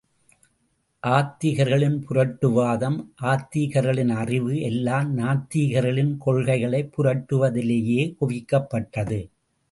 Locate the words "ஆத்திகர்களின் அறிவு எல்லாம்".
3.21-5.17